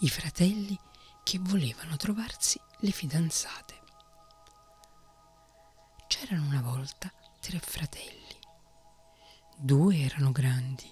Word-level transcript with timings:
i 0.00 0.08
fratelli 0.08 0.78
che 1.24 1.38
volevano 1.40 1.96
trovarsi 1.96 2.60
le 2.80 2.92
fidanzate. 2.92 3.82
C'erano 6.06 6.46
una 6.46 6.62
volta 6.62 7.12
tre 7.40 7.58
fratelli. 7.58 8.38
Due 9.56 9.98
erano 9.98 10.30
grandi 10.30 10.88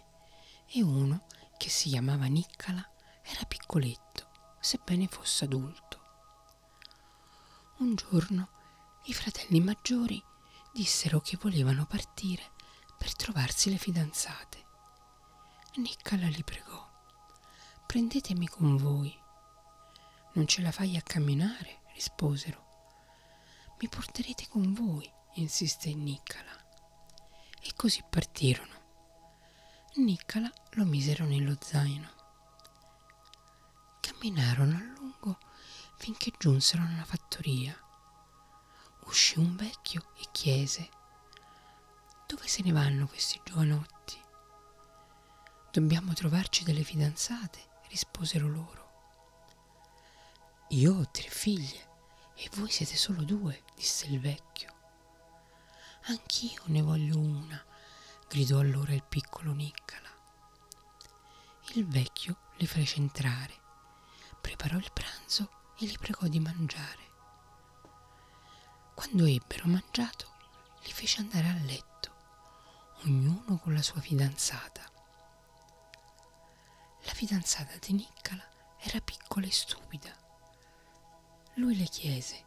e 0.66 0.82
uno, 0.82 1.24
che 1.56 1.68
si 1.68 1.90
chiamava 1.90 2.26
Niccala, 2.26 2.84
era 3.22 3.44
piccoletto, 3.44 4.28
sebbene 4.58 5.06
fosse 5.06 5.44
adulto. 5.44 6.00
Un 7.78 7.94
giorno 7.94 8.48
i 9.04 9.14
fratelli 9.14 9.60
maggiori 9.60 10.20
dissero 10.72 11.20
che 11.20 11.38
volevano 11.40 11.86
partire 11.86 12.50
per 12.98 13.14
trovarsi 13.14 13.70
le 13.70 13.78
fidanzate. 13.78 14.64
Niccala 15.76 16.26
li 16.26 16.42
pregò, 16.42 16.85
prendetemi 17.86 18.46
con 18.48 18.76
voi. 18.76 19.16
Non 20.34 20.46
ce 20.46 20.60
la 20.60 20.72
fai 20.72 20.96
a 20.96 21.02
camminare, 21.02 21.82
risposero. 21.94 22.64
Mi 23.80 23.88
porterete 23.88 24.48
con 24.48 24.74
voi, 24.74 25.10
insiste 25.34 25.94
Niccala. 25.94 26.64
E 27.62 27.70
così 27.74 28.04
partirono. 28.08 28.74
Niccala 29.94 30.50
lo 30.72 30.84
misero 30.84 31.24
nello 31.24 31.56
zaino. 31.60 32.10
Camminarono 34.00 34.76
a 34.76 34.80
lungo 34.80 35.38
finché 35.96 36.32
giunsero 36.38 36.82
a 36.82 36.86
una 36.86 37.04
fattoria. 37.04 37.74
Uscì 39.06 39.38
un 39.38 39.56
vecchio 39.56 40.10
e 40.18 40.26
chiese 40.32 40.88
Dove 42.26 42.48
se 42.48 42.62
ne 42.62 42.72
vanno 42.72 43.06
questi 43.06 43.40
giovanotti? 43.44 44.20
Dobbiamo 45.70 46.12
trovarci 46.12 46.64
delle 46.64 46.82
fidanzate, 46.82 47.60
risposero 47.88 48.48
loro. 48.48 48.84
Io 50.70 50.94
ho 50.98 51.10
tre 51.10 51.28
figlie 51.28 51.84
e 52.34 52.50
voi 52.54 52.70
siete 52.70 52.96
solo 52.96 53.22
due, 53.22 53.64
disse 53.74 54.06
il 54.06 54.20
vecchio. 54.20 54.74
Anch'io 56.06 56.62
ne 56.66 56.82
voglio 56.82 57.18
una, 57.18 57.64
gridò 58.28 58.58
allora 58.58 58.92
il 58.92 59.04
piccolo 59.04 59.52
Niccala. 59.52 60.08
Il 61.74 61.86
vecchio 61.86 62.36
li 62.56 62.66
fece 62.66 62.96
entrare, 62.96 63.54
preparò 64.40 64.76
il 64.76 64.90
pranzo 64.92 65.50
e 65.78 65.86
li 65.86 65.96
pregò 65.98 66.26
di 66.26 66.40
mangiare. 66.40 67.04
Quando 68.94 69.24
ebbero 69.24 69.66
mangiato, 69.66 70.34
li 70.82 70.92
fece 70.92 71.20
andare 71.20 71.48
a 71.48 71.62
letto, 71.64 72.14
ognuno 73.04 73.58
con 73.58 73.74
la 73.74 73.82
sua 73.82 74.00
fidanzata. 74.00 74.95
Fidanzata 77.16 77.78
di 77.78 77.94
Niccala 77.94 78.46
era 78.78 79.00
piccola 79.00 79.46
e 79.46 79.50
stupida 79.50 80.14
lui 81.54 81.74
le 81.74 81.86
chiese, 81.86 82.44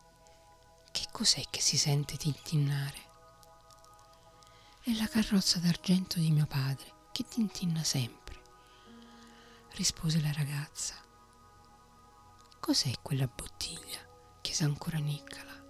che 0.92 1.08
cos'è 1.12 1.42
che 1.50 1.60
si 1.60 1.76
sente 1.76 2.18
tintinnare? 2.18 3.02
È 4.84 4.94
la 4.94 5.08
carrozza 5.08 5.58
d'argento 5.58 6.20
di 6.20 6.30
mio 6.30 6.46
padre 6.46 7.08
che 7.12 7.26
tintinna 7.28 7.84
sempre, 7.84 8.40
rispose 9.72 10.22
la 10.22 10.32
ragazza. 10.34 10.94
Cos'è 12.60 12.92
quella 13.02 13.26
bottiglia? 13.26 14.08
chiese 14.40 14.66
ancora 14.66 15.00
Nicola. 15.00 15.66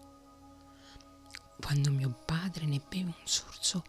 Quando 1.58 1.90
mio 1.90 2.12
padre 2.26 2.66
ne 2.66 2.82
beve 2.86 3.16
un 3.18 3.28
sorso, 3.28 3.82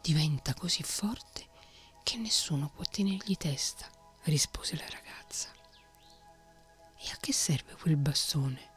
diventa 0.00 0.52
così 0.54 0.82
forte 0.82 1.48
che 2.02 2.16
nessuno 2.16 2.70
può 2.70 2.82
tenergli 2.82 3.36
testa, 3.36 4.00
rispose 4.24 4.76
la 4.76 4.88
ragazza. 4.88 5.50
E 6.96 7.10
a 7.10 7.16
che 7.20 7.32
serve 7.32 7.74
quel 7.74 7.96
bastone? 7.96 8.70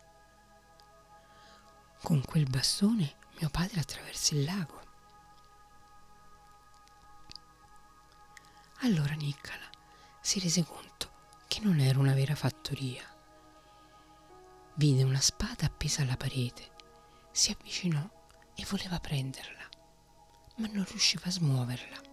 Con 2.01 2.21
quel 2.23 2.45
bastone 2.49 3.15
mio 3.39 3.49
padre 3.49 3.79
attraversa 3.79 4.35
il 4.35 4.43
lago. 4.43 4.83
Allora 8.81 9.13
Nicola 9.13 9.69
si 10.21 10.39
rese 10.39 10.63
conto 10.63 11.11
che 11.47 11.59
non 11.61 11.79
era 11.79 11.99
una 11.99 12.13
vera 12.13 12.35
fattoria. 12.35 13.03
Vide 14.75 15.03
una 15.03 15.21
spada 15.21 15.65
appesa 15.65 16.01
alla 16.01 16.17
parete, 16.17 16.71
si 17.31 17.51
avvicinò 17.51 18.07
e 18.55 18.65
voleva 18.69 18.99
prenderla, 18.99 19.67
ma 20.57 20.67
non 20.67 20.85
riusciva 20.85 21.25
a 21.25 21.31
smuoverla. 21.31 22.04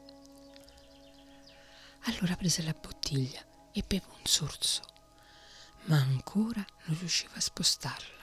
Allora 2.04 2.36
prese 2.36 2.62
la 2.62 2.72
bottiglia 2.72 3.44
e 3.72 3.82
beve 3.86 4.06
un 4.08 4.24
sorso, 4.26 4.82
ma 5.84 5.96
ancora 5.96 6.64
non 6.84 6.98
riusciva 6.98 7.34
a 7.34 7.40
spostarla 7.40 8.22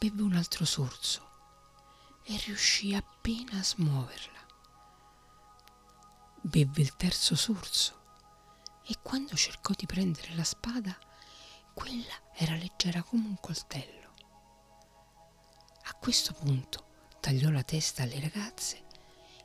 beve 0.00 0.22
un 0.22 0.32
altro 0.32 0.64
sorso 0.64 1.28
e 2.22 2.34
riuscì 2.46 2.94
appena 2.94 3.58
a 3.58 3.62
smuoverla. 3.62 4.38
Beve 6.40 6.80
il 6.80 6.96
terzo 6.96 7.36
sorso 7.36 7.98
e 8.86 8.96
quando 9.02 9.36
cercò 9.36 9.74
di 9.76 9.84
prendere 9.84 10.34
la 10.34 10.44
spada, 10.44 10.98
quella 11.74 12.14
era 12.34 12.54
leggera 12.54 13.02
come 13.02 13.26
un 13.26 13.38
coltello. 13.38 14.14
A 15.82 15.92
questo 15.96 16.32
punto 16.32 17.18
tagliò 17.20 17.50
la 17.50 17.62
testa 17.62 18.04
alle 18.04 18.20
ragazze, 18.20 18.86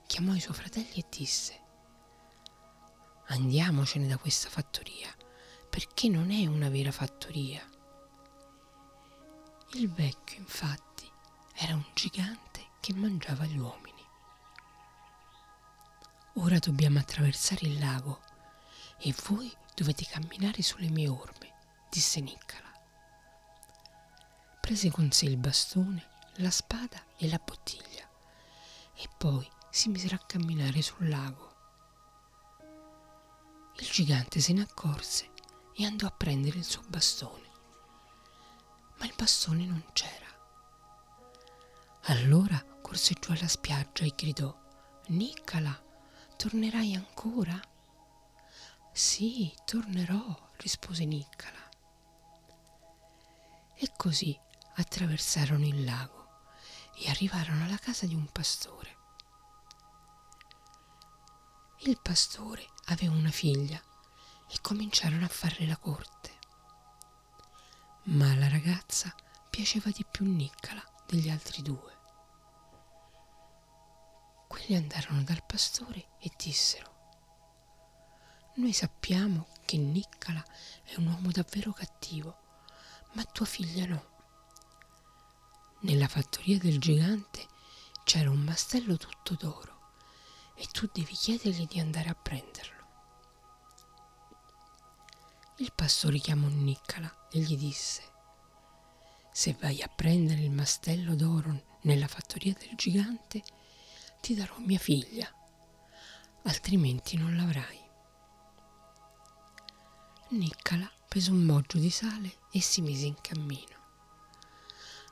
chiamò 0.07 0.33
i 0.35 0.39
suoi 0.39 0.55
fratelli 0.55 0.99
e 1.01 1.05
disse 1.09 1.63
Andiamocene 3.27 4.07
da 4.07 4.17
questa 4.17 4.49
fattoria, 4.49 5.13
perché 5.69 6.09
non 6.09 6.31
è 6.31 6.45
una 6.45 6.69
vera 6.69 6.91
fattoria. 6.91 7.67
Il 9.73 9.91
vecchio, 9.91 10.37
infatti, 10.39 11.09
era 11.55 11.73
un 11.73 11.85
gigante 11.93 12.67
che 12.79 12.93
mangiava 12.93 13.45
gli 13.45 13.57
uomini. 13.57 14.03
Ora 16.35 16.59
dobbiamo 16.59 16.99
attraversare 16.99 17.65
il 17.65 17.79
lago 17.79 18.21
e 18.99 19.13
voi 19.27 19.51
dovete 19.73 20.05
camminare 20.05 20.61
sulle 20.61 20.89
mie 20.89 21.07
orme, 21.07 21.53
disse 21.89 22.19
Nicola. 22.21 22.71
Prese 24.61 24.91
con 24.91 25.11
sé 25.11 25.25
il 25.25 25.37
bastone, 25.37 26.05
la 26.35 26.51
spada 26.51 27.03
e 27.17 27.27
la 27.27 27.41
bottiglia 27.43 28.09
e 28.95 29.09
poi 29.17 29.47
si 29.69 29.89
misero 29.89 30.15
a 30.15 30.25
camminare 30.25 30.81
sul 30.81 31.09
lago. 31.09 31.44
Il 33.77 33.89
gigante 33.89 34.39
se 34.39 34.53
ne 34.53 34.61
accorse 34.61 35.31
e 35.73 35.85
andò 35.85 36.07
a 36.07 36.11
prendere 36.11 36.57
il 36.57 36.63
suo 36.63 36.83
bastone 36.87 37.45
ma 38.97 39.05
il 39.05 39.13
bastone 39.15 39.65
non 39.65 39.83
c'era. 39.93 40.23
Allora 42.07 42.63
corse 42.81 43.15
giù 43.19 43.31
alla 43.31 43.47
spiaggia 43.47 44.05
e 44.05 44.13
gridò 44.15 44.55
Nicola, 45.07 45.79
tornerai 46.35 46.95
ancora? 46.95 47.59
Sì, 48.91 49.53
tornerò, 49.65 50.51
rispose 50.57 51.05
Nicola. 51.05 51.69
E 53.75 53.91
così 53.97 54.37
attraversarono 54.75 55.65
il 55.65 55.83
lago 55.83 56.23
e 56.97 57.09
arrivarono 57.09 57.65
alla 57.65 57.77
casa 57.77 58.05
di 58.05 58.15
un 58.15 58.27
pastore. 58.31 58.93
Il 61.79 61.99
pastore 62.01 62.67
aveva 62.85 63.13
una 63.13 63.31
figlia 63.31 63.81
e 64.47 64.57
cominciarono 64.61 65.25
a 65.25 65.29
farle 65.29 65.65
la 65.65 65.77
corte 65.77 66.25
ma 68.05 68.29
alla 68.31 68.47
ragazza 68.47 69.13
piaceva 69.49 69.89
di 69.89 70.05
più 70.09 70.25
Nicola 70.25 70.83
degli 71.07 71.29
altri 71.29 71.61
due. 71.63 71.93
Quelli 74.47 74.75
andarono 74.75 75.23
dal 75.23 75.43
pastore 75.43 76.09
e 76.19 76.31
dissero 76.37 76.93
Noi 78.55 78.73
sappiamo 78.73 79.47
che 79.65 79.77
Nicola 79.77 80.43
è 80.83 80.95
un 80.97 81.07
uomo 81.07 81.31
davvero 81.31 81.71
cattivo, 81.71 82.37
ma 83.13 83.23
tua 83.23 83.45
figlia 83.45 83.85
no. 83.87 84.13
Nella 85.81 86.07
fattoria 86.07 86.59
del 86.59 86.79
gigante 86.79 87.47
c'era 88.03 88.29
un 88.29 88.41
mastello 88.41 88.97
tutto 88.97 89.33
d'oro 89.33 89.73
e 90.53 90.67
tu 90.67 90.87
devi 90.93 91.13
chiedergli 91.13 91.65
di 91.65 91.79
andare 91.79 92.09
a 92.09 92.15
prenderlo. 92.15 92.74
Il 95.59 95.71
pastore 95.73 96.17
chiamò 96.17 96.47
Nicola 96.47 97.29
e 97.31 97.39
gli 97.39 97.55
disse, 97.55 98.03
se 99.31 99.55
vai 99.57 99.81
a 99.81 99.87
prendere 99.87 100.41
il 100.41 100.51
mastello 100.51 101.15
d'oro 101.15 101.77
nella 101.83 102.09
fattoria 102.09 102.53
del 102.53 102.75
gigante, 102.75 103.41
ti 104.19 104.35
darò 104.35 104.57
mia 104.57 104.77
figlia, 104.77 105.33
altrimenti 106.43 107.15
non 107.15 107.37
l'avrai. 107.37 107.79
Nicola 110.31 110.91
prese 111.07 111.31
un 111.31 111.43
moggio 111.43 111.77
di 111.77 111.89
sale 111.89 112.39
e 112.51 112.59
si 112.59 112.81
mise 112.81 113.05
in 113.05 113.21
cammino. 113.21 113.77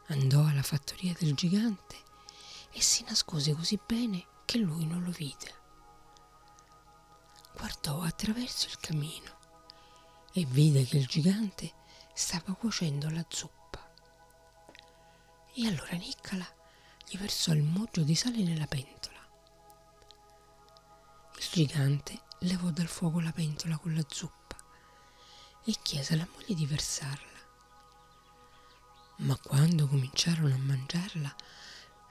Andò 0.08 0.46
alla 0.46 0.62
fattoria 0.62 1.14
del 1.18 1.36
gigante 1.36 1.96
e 2.70 2.82
si 2.82 3.06
nascose 3.06 3.54
così 3.54 3.80
bene 3.86 4.28
che 4.44 4.58
lui 4.58 4.86
non 4.86 5.04
lo 5.04 5.12
vide. 5.12 5.56
Guardò 7.56 8.02
attraverso 8.02 8.68
il 8.68 8.78
camino 8.80 9.40
e 10.34 10.46
vide 10.46 10.84
che 10.86 10.98
il 10.98 11.06
gigante 11.06 11.72
stava 12.14 12.54
cuocendo 12.54 13.10
la 13.10 13.24
zuppa. 13.30 13.92
E 15.54 15.68
allora 15.68 15.96
Niccola 15.96 16.46
gli 17.08 17.18
versò 17.18 17.54
il 17.54 17.62
moggio 17.62 18.02
di 18.02 18.16
sale 18.16 18.42
nella 18.42 18.66
pentola. 18.66 19.20
Il 21.38 21.48
gigante 21.52 22.22
levò 22.40 22.70
dal 22.72 22.88
fuoco 22.88 23.20
la 23.20 23.32
pentola 23.32 23.78
con 23.78 23.94
la 23.94 24.04
zuppa 24.08 24.56
e 25.66 25.76
chiese 25.82 26.14
alla 26.14 26.28
moglie 26.34 26.56
di 26.56 26.66
versarla. 26.66 27.32
Ma 29.18 29.38
quando 29.38 29.88
cominciarono 29.88 30.56
a 30.56 30.58
mangiarla, 30.58 31.36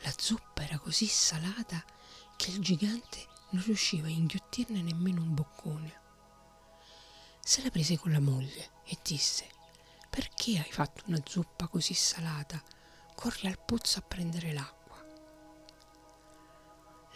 la 0.02 0.12
zuppa 0.16 0.62
era 0.62 0.78
così 0.78 1.06
salata 1.06 1.84
che 2.36 2.50
il 2.50 2.60
gigante 2.60 3.26
non 3.50 3.62
riusciva 3.64 4.06
a 4.06 4.10
inghiottirne 4.10 4.80
nemmeno 4.80 5.20
un 5.22 5.34
boccone. 5.34 6.01
Se 7.52 7.60
la 7.62 7.68
prese 7.68 7.98
con 7.98 8.12
la 8.12 8.18
moglie 8.18 8.70
e 8.82 8.96
disse 9.02 9.46
perché 10.08 10.56
hai 10.58 10.72
fatto 10.72 11.02
una 11.08 11.20
zuppa 11.22 11.68
così 11.68 11.92
salata? 11.92 12.58
Corri 13.14 13.46
al 13.46 13.62
pozzo 13.62 13.98
a 13.98 14.00
prendere 14.00 14.54
l'acqua. 14.54 14.96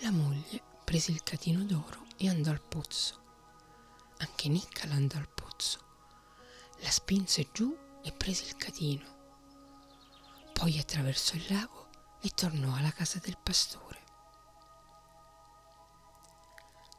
La 0.01 0.11
moglie 0.11 0.63
prese 0.85 1.13
il 1.13 1.23
catino 1.23 1.65
d'oro 1.65 2.05
e 2.19 2.29
andò 2.29 2.51
al 2.51 2.61
pozzo. 2.61 3.23
Anche 4.19 4.51
Niccola 4.51 4.93
andò 4.93 5.17
al 5.17 5.31
pozzo. 5.31 5.79
La 6.81 6.91
spinse 6.91 7.49
giù 7.51 7.75
e 8.03 8.13
prese 8.13 8.45
il 8.45 8.57
catino. 8.57 9.07
Poi 10.53 10.79
attraversò 10.79 11.35
il 11.37 11.47
lago 11.49 11.89
e 12.21 12.29
tornò 12.29 12.77
alla 12.77 12.93
casa 12.93 13.19
del 13.21 13.39
pastore. 13.43 14.05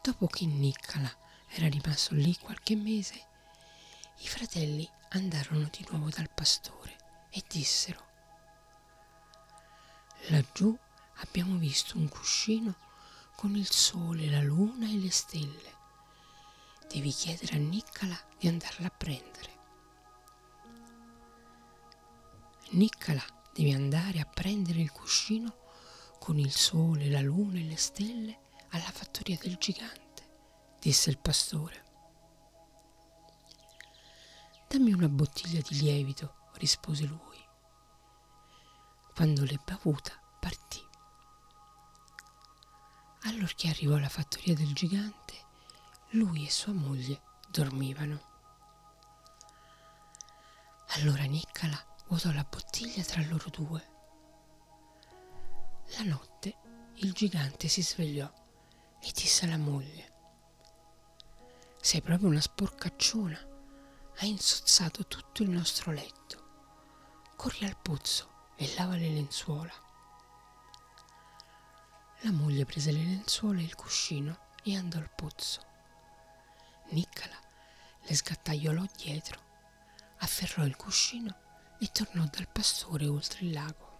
Dopo 0.01 0.25
che 0.25 0.47
Niccola 0.47 1.25
era 1.49 1.67
rimasto 1.67 2.13
lì 2.15 2.35
qualche 2.37 2.75
mese, 2.75 3.25
i 4.19 4.27
fratelli 4.27 4.89
andarono 5.09 5.69
di 5.71 5.85
nuovo 5.89 6.09
dal 6.09 6.29
pastore 6.33 6.95
e 7.29 7.43
dissero 7.47 8.05
Laggiù 10.29 10.77
abbiamo 11.15 11.57
visto 11.57 11.97
un 11.97 12.09
cuscino 12.09 12.75
con 13.35 13.55
il 13.55 13.69
sole, 13.69 14.29
la 14.29 14.41
luna 14.41 14.87
e 14.89 14.97
le 14.97 15.11
stelle. 15.11 15.75
Devi 16.89 17.11
chiedere 17.11 17.55
a 17.55 17.59
Niccola 17.59 18.17
di 18.37 18.47
andarla 18.47 18.87
a 18.87 18.89
prendere. 18.89 19.55
Niccola 22.71 23.23
devi 23.53 23.71
andare 23.71 24.19
a 24.19 24.25
prendere 24.25 24.81
il 24.81 24.91
cuscino 24.91 25.55
con 26.19 26.37
il 26.37 26.51
sole, 26.51 27.09
la 27.09 27.21
luna 27.21 27.59
e 27.59 27.63
le 27.63 27.77
stelle 27.77 28.39
alla 28.69 28.91
fattoria 28.91 29.37
del 29.39 29.55
gigante, 29.55 30.06
disse 30.87 31.09
il 31.09 31.17
pastore. 31.17 31.83
Dammi 34.69 34.93
una 34.93 35.09
bottiglia 35.09 35.59
di 35.59 35.81
lievito, 35.81 36.47
rispose 36.53 37.03
lui. 37.03 37.45
Quando 39.13 39.43
l'ebbe 39.43 39.73
avuta, 39.73 40.13
partì. 40.39 40.81
Allorché 43.23 43.67
arrivò 43.67 43.95
alla 43.97 44.07
fattoria 44.07 44.53
del 44.55 44.73
gigante, 44.73 45.33
lui 46.11 46.45
e 46.45 46.49
sua 46.49 46.71
moglie 46.71 47.21
dormivano. 47.49 48.21
Allora 50.91 51.23
Niccola 51.23 51.77
vuotò 52.07 52.31
la 52.31 52.47
bottiglia 52.49 53.03
tra 53.03 53.21
loro 53.23 53.49
due. 53.49 53.89
La 55.97 56.03
notte 56.03 56.55
il 56.99 57.11
gigante 57.11 57.67
si 57.67 57.83
svegliò 57.83 58.31
e 59.01 59.11
disse 59.13 59.43
alla 59.43 59.57
moglie, 59.57 60.15
sei 61.87 62.01
proprio 62.01 62.27
una 62.27 62.41
sporcacciona 62.41 63.39
ha 64.17 64.25
insozzato 64.25 65.07
tutto 65.07 65.41
il 65.41 65.49
nostro 65.49 65.93
letto. 65.93 67.23
Corri 67.37 67.63
al 67.63 67.77
pozzo 67.81 68.51
e 68.57 68.73
lava 68.75 68.97
le 68.97 69.07
lenzuola. 69.07 69.71
La 72.23 72.31
moglie 72.33 72.65
prese 72.65 72.91
le 72.91 73.05
lenzuola 73.05 73.61
e 73.61 73.63
il 73.63 73.75
cuscino 73.75 74.49
e 74.63 74.75
andò 74.75 74.97
al 74.97 75.09
pozzo. 75.15 75.61
Niccola 76.89 77.39
le 78.01 78.13
sgattaiolò 78.13 78.83
dietro, 78.97 79.39
afferrò 80.17 80.65
il 80.65 80.75
cuscino 80.75 81.33
e 81.79 81.89
tornò 81.93 82.25
dal 82.29 82.49
pastore 82.49 83.07
oltre 83.07 83.45
il 83.45 83.53
lago. 83.53 83.99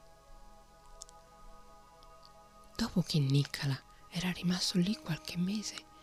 Dopo 2.75 3.01
che 3.01 3.19
Niccola 3.19 3.81
era 4.09 4.29
rimasto 4.31 4.77
lì 4.77 4.93
qualche 4.97 5.37
mese, 5.37 5.95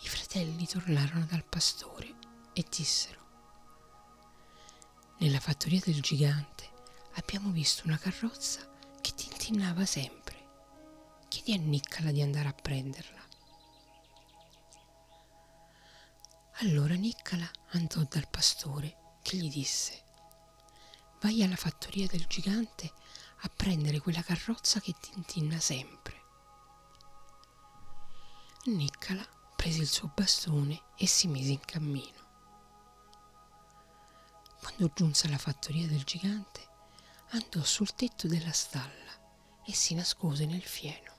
i 0.00 0.08
fratelli 0.08 0.66
tornarono 0.66 1.26
dal 1.26 1.44
pastore 1.44 2.14
e 2.52 2.64
dissero 2.68 3.18
nella 5.20 5.40
fattoria 5.40 5.80
del 5.84 6.00
gigante 6.00 6.70
abbiamo 7.14 7.50
visto 7.50 7.82
una 7.86 7.98
carrozza 7.98 8.60
che 9.00 9.12
tintinnava 9.14 9.84
sempre. 9.84 10.36
Chiedi 11.26 11.54
a 11.54 11.58
Niccola 11.58 12.12
di 12.12 12.22
andare 12.22 12.46
a 12.46 12.52
prenderla. 12.52 13.20
Allora 16.60 16.94
Niccola 16.94 17.50
andò 17.70 18.04
dal 18.08 18.28
pastore 18.30 19.16
che 19.22 19.36
gli 19.36 19.50
disse 19.50 20.04
Vai 21.20 21.42
alla 21.42 21.56
fattoria 21.56 22.06
del 22.06 22.26
gigante 22.26 22.92
a 23.40 23.48
prendere 23.48 23.98
quella 23.98 24.22
carrozza 24.22 24.78
che 24.78 24.94
tintinna 25.00 25.58
sempre. 25.58 26.22
Niccola 28.66 29.26
prese 29.58 29.80
il 29.80 29.88
suo 29.88 30.08
bastone 30.14 30.80
e 30.96 31.08
si 31.08 31.26
mise 31.26 31.50
in 31.50 31.58
cammino. 31.58 32.26
Quando 34.60 34.92
giunse 34.94 35.26
alla 35.26 35.36
fattoria 35.36 35.88
del 35.88 36.04
gigante, 36.04 36.64
andò 37.30 37.64
sul 37.64 37.92
tetto 37.96 38.28
della 38.28 38.52
stalla 38.52 39.60
e 39.64 39.74
si 39.74 39.94
nascose 39.94 40.46
nel 40.46 40.62
fieno. 40.62 41.12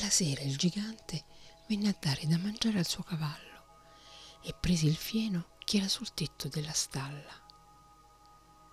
La 0.00 0.10
sera 0.10 0.42
il 0.42 0.56
gigante 0.56 1.24
venne 1.68 1.90
a 1.90 1.96
dare 2.00 2.26
da 2.26 2.36
mangiare 2.36 2.78
al 2.80 2.86
suo 2.86 3.04
cavallo 3.04 4.40
e 4.42 4.52
prese 4.54 4.86
il 4.86 4.96
fieno 4.96 5.50
che 5.60 5.76
era 5.76 5.88
sul 5.88 6.12
tetto 6.14 6.48
della 6.48 6.72
stalla. 6.72 7.46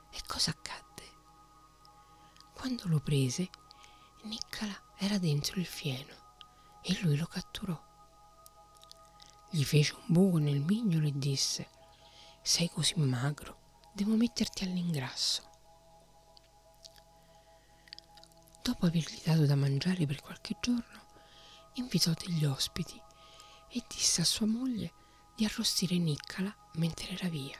E 0.10 0.20
cosa 0.26 0.50
accadde? 0.50 1.10
Quando 2.56 2.88
lo 2.88 3.00
prese, 3.00 3.50
Niccola 4.24 4.96
era 4.98 5.20
dentro 5.20 5.60
il 5.60 5.68
fieno 5.68 6.21
e 6.82 6.98
lui 7.02 7.18
lo 7.18 7.26
catturò. 7.26 7.80
Gli 9.50 9.64
fece 9.64 9.94
un 9.94 10.04
buco 10.08 10.38
nel 10.38 10.62
mignolo 10.62 11.08
e 11.08 11.12
disse 11.14 11.70
Sei 12.42 12.70
così 12.70 12.96
magro, 12.96 13.60
devo 13.94 14.16
metterti 14.16 14.64
all'ingrasso. 14.64 15.50
Dopo 18.64 18.86
avergli 18.86 19.22
dato 19.24 19.46
da 19.46 19.56
mangiare 19.56 20.06
per 20.06 20.22
qualche 20.22 20.56
giorno, 20.62 21.02
invitò 21.74 22.12
degli 22.14 22.46
ospiti 22.46 23.02
e 23.70 23.84
disse 23.88 24.22
a 24.22 24.26
sua 24.26 24.46
moglie 24.46 24.94
di 25.36 25.46
arrostire 25.46 25.98
Niccola 25.98 26.54
mentre 26.74 27.10
era 27.10 27.28
via. 27.28 27.60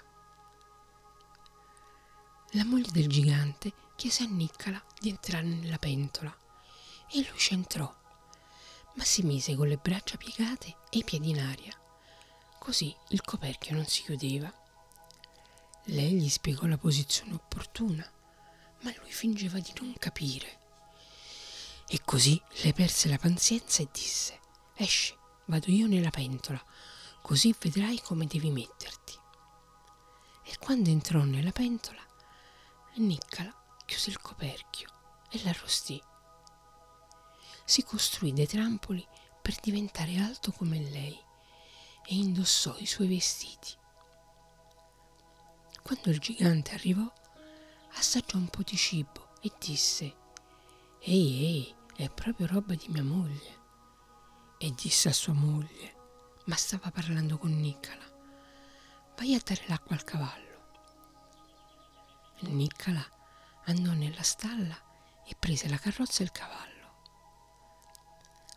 La 2.52 2.66
moglie 2.66 2.92
del 2.92 3.08
gigante 3.08 3.74
chiese 3.96 4.24
a 4.24 4.28
Niccola 4.28 4.82
di 5.00 5.10
entrare 5.10 5.46
nella 5.46 5.78
pentola 5.78 6.36
e 7.10 7.28
lui 7.30 7.38
ci 7.38 7.54
entrò, 7.54 7.94
ma 8.96 9.04
si 9.04 9.24
mise 9.24 9.56
con 9.56 9.68
le 9.68 9.78
braccia 9.78 10.18
piegate 10.18 10.76
e 10.90 11.00
i 11.00 11.04
piedi 11.04 11.30
in 11.30 11.40
aria 11.40 11.76
Così 12.62 12.96
il 13.08 13.24
coperchio 13.24 13.74
non 13.74 13.88
si 13.88 14.04
chiudeva. 14.04 14.54
Lei 15.86 16.14
gli 16.14 16.30
spiegò 16.30 16.68
la 16.68 16.78
posizione 16.78 17.34
opportuna, 17.34 18.08
ma 18.82 18.94
lui 19.00 19.12
fingeva 19.12 19.58
di 19.58 19.74
non 19.80 19.96
capire. 19.98 20.60
E 21.88 22.02
così 22.06 22.40
le 22.62 22.72
perse 22.74 23.10
la 23.10 23.18
pazienza 23.18 23.82
e 23.82 23.90
disse, 23.92 24.40
esci, 24.76 25.18
vado 25.46 25.72
io 25.72 25.88
nella 25.88 26.12
pentola, 26.12 26.64
così 27.24 27.56
vedrai 27.60 28.00
come 28.00 28.28
devi 28.28 28.52
metterti. 28.52 29.18
E 30.44 30.58
quando 30.60 30.92
entrò 30.92 31.24
nella 31.24 31.52
pentola, 31.52 32.06
Niccola 32.98 33.52
chiuse 33.86 34.12
il 34.12 34.22
coperchio 34.22 34.88
e 35.32 35.42
l'arrostì. 35.44 36.00
Si 37.66 37.84
costruì 37.84 38.34
dei 38.34 38.48
trampoli 38.48 39.06
per 39.42 39.60
diventare 39.60 40.18
alto 40.18 40.52
come 40.52 40.80
lei 40.80 41.20
e 42.06 42.16
indossò 42.16 42.76
i 42.78 42.86
suoi 42.86 43.08
vestiti. 43.08 43.76
Quando 45.82 46.10
il 46.10 46.20
gigante 46.20 46.74
arrivò, 46.74 47.12
assaggiò 47.94 48.38
un 48.38 48.48
po' 48.50 48.64
di 48.64 48.78
cibo 48.78 49.34
e 49.42 49.52
disse 49.60 50.16
Ehi, 51.02 51.46
ehi, 51.46 51.76
è 51.96 52.10
proprio 52.10 52.48
roba 52.48 52.76
di 52.76 52.88
mia 52.90 53.04
moglie. 53.04 53.60
E 54.58 54.74
disse 54.76 55.10
a 55.10 55.14
sua 55.14 55.34
moglie, 55.34 55.96
ma 56.46 56.56
stava 56.56 56.92
parlando 56.92 57.38
con 57.38 57.52
Niccola, 57.52 58.06
vai 59.18 59.34
a 59.34 59.42
dare 59.44 59.64
l'acqua 59.68 59.96
al 59.96 60.04
cavallo. 60.04 60.50
Niccola 62.42 63.04
andò 63.66 63.92
nella 63.92 64.24
stalla 64.24 64.76
e 65.26 65.36
prese 65.38 65.68
la 65.68 65.78
carrozza 65.78 66.22
e 66.22 66.26
il 66.26 66.32
cavallo. 66.32 66.71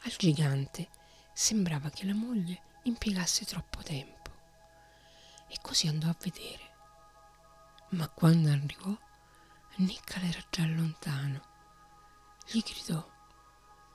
Al 0.05 0.15
gigante 0.19 0.89
sembrava 1.33 1.89
che 1.89 2.05
la 2.05 2.15
moglie 2.15 2.61
impiegasse 2.83 3.45
troppo 3.47 3.83
tempo. 3.83 4.13
così 5.63 5.87
andò 5.89 6.09
a 6.09 6.17
vedere. 6.21 6.73
Ma 7.91 8.09
quando 8.09 8.51
arrivò, 8.51 8.95
Niccala 9.77 10.27
era 10.27 10.45
già 10.51 10.67
lontano. 10.67 11.43
Gli 12.47 12.61
gridò, 12.61 13.03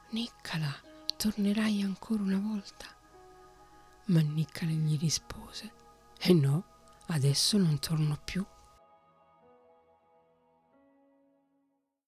Niccala, 0.09 0.73
tornerai 1.15 1.83
ancora 1.83 2.23
una 2.23 2.39
volta? 2.39 2.87
Ma 4.05 4.21
Niccala 4.21 4.71
gli 4.71 4.97
rispose, 4.97 5.71
e 6.17 6.31
eh 6.31 6.33
no, 6.33 6.63
adesso 7.07 7.57
non 7.57 7.77
torno 7.77 8.17
più. 8.17 8.43